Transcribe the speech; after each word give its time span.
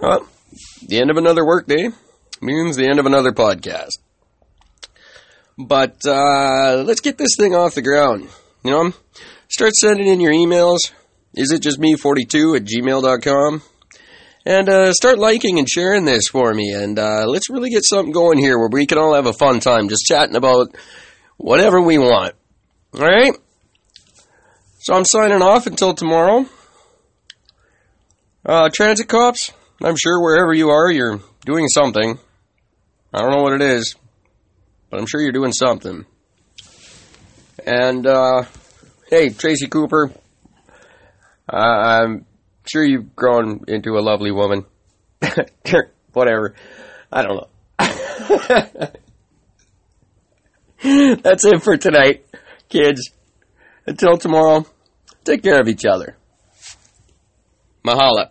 Well, 0.00 0.26
the 0.86 0.98
end 0.98 1.10
of 1.10 1.18
another 1.18 1.44
workday 1.44 1.90
means 2.40 2.76
the 2.76 2.88
end 2.88 2.98
of 2.98 3.06
another 3.06 3.32
podcast. 3.32 3.98
But 5.58 6.06
uh, 6.06 6.82
let's 6.86 7.02
get 7.02 7.18
this 7.18 7.36
thing 7.36 7.54
off 7.54 7.74
the 7.74 7.82
ground. 7.82 8.28
You 8.64 8.70
know, 8.70 8.92
start 9.48 9.74
sending 9.74 10.06
in 10.06 10.20
your 10.20 10.32
emails. 10.32 10.78
Is 11.34 11.52
it 11.52 11.60
just 11.60 11.78
me42 11.78 12.56
at 12.56 12.64
gmail.com? 12.64 13.62
And 14.46 14.68
uh, 14.70 14.92
start 14.94 15.18
liking 15.18 15.58
and 15.58 15.68
sharing 15.68 16.06
this 16.06 16.28
for 16.28 16.54
me. 16.54 16.72
And 16.72 16.98
uh, 16.98 17.26
let's 17.26 17.50
really 17.50 17.68
get 17.68 17.84
something 17.84 18.12
going 18.12 18.38
here 18.38 18.58
where 18.58 18.70
we 18.72 18.86
can 18.86 18.96
all 18.96 19.14
have 19.14 19.26
a 19.26 19.34
fun 19.34 19.60
time 19.60 19.90
just 19.90 20.06
chatting 20.06 20.34
about 20.34 20.74
whatever 21.36 21.78
we 21.80 21.98
want. 21.98 22.34
All 22.94 23.00
right? 23.00 23.34
So 24.78 24.94
I'm 24.94 25.04
signing 25.04 25.42
off 25.42 25.66
until 25.66 25.92
tomorrow. 25.92 26.46
Uh, 28.46 28.70
transit 28.72 29.06
cops, 29.06 29.52
I'm 29.82 29.96
sure 29.96 30.20
wherever 30.22 30.52
you 30.52 30.68
are, 30.68 30.90
you're 30.90 31.20
doing 31.46 31.66
something. 31.68 32.18
I 33.14 33.20
don't 33.20 33.30
know 33.30 33.42
what 33.42 33.54
it 33.54 33.62
is, 33.62 33.96
but 34.90 35.00
I'm 35.00 35.06
sure 35.06 35.22
you're 35.22 35.32
doing 35.32 35.52
something. 35.52 36.04
And, 37.64 38.06
uh, 38.06 38.42
hey, 39.08 39.30
Tracy 39.30 39.68
Cooper, 39.68 40.12
uh, 41.50 41.56
I'm 41.56 42.26
sure 42.70 42.84
you've 42.84 43.16
grown 43.16 43.64
into 43.68 43.96
a 43.96 44.00
lovely 44.00 44.30
woman. 44.30 44.66
Whatever. 46.12 46.54
I 47.10 47.22
don't 47.22 47.36
know. 47.36 47.48
That's 51.22 51.44
it 51.44 51.62
for 51.62 51.78
tonight, 51.78 52.26
kids. 52.68 53.10
Until 53.86 54.18
tomorrow, 54.18 54.66
take 55.24 55.42
care 55.42 55.58
of 55.58 55.68
each 55.68 55.86
other. 55.86 56.18
Mahala. 57.82 58.30